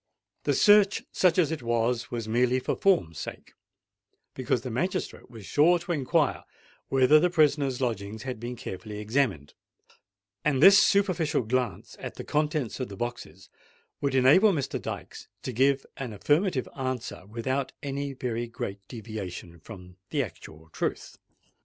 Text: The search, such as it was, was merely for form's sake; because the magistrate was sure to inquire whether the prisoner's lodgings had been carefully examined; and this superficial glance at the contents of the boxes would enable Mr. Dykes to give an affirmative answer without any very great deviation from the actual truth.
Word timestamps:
The 0.45 0.55
search, 0.55 1.03
such 1.11 1.37
as 1.37 1.51
it 1.51 1.61
was, 1.61 2.09
was 2.09 2.27
merely 2.27 2.59
for 2.59 2.75
form's 2.75 3.19
sake; 3.19 3.53
because 4.33 4.61
the 4.63 4.71
magistrate 4.71 5.29
was 5.29 5.45
sure 5.45 5.77
to 5.77 5.91
inquire 5.91 6.43
whether 6.89 7.19
the 7.19 7.29
prisoner's 7.29 7.81
lodgings 7.81 8.23
had 8.23 8.39
been 8.39 8.55
carefully 8.55 8.97
examined; 8.97 9.53
and 10.43 10.59
this 10.59 10.79
superficial 10.79 11.43
glance 11.43 11.95
at 11.99 12.15
the 12.15 12.23
contents 12.23 12.79
of 12.79 12.89
the 12.89 12.97
boxes 12.97 13.47
would 14.01 14.15
enable 14.15 14.51
Mr. 14.51 14.81
Dykes 14.81 15.27
to 15.43 15.53
give 15.53 15.85
an 15.97 16.13
affirmative 16.13 16.67
answer 16.75 17.27
without 17.27 17.71
any 17.83 18.11
very 18.13 18.47
great 18.47 18.79
deviation 18.87 19.59
from 19.59 19.97
the 20.09 20.23
actual 20.23 20.69
truth. 20.71 21.19